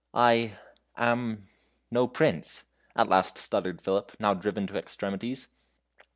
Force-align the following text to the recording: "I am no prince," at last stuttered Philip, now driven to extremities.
"I 0.15 0.57
am 0.97 1.43
no 1.91 2.07
prince," 2.07 2.63
at 2.95 3.07
last 3.07 3.37
stuttered 3.37 3.79
Philip, 3.83 4.13
now 4.19 4.33
driven 4.33 4.65
to 4.65 4.77
extremities. 4.79 5.49